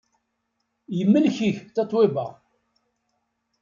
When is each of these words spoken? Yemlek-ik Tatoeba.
Yemlek-ik 0.97 1.57
Tatoeba. 1.75 2.27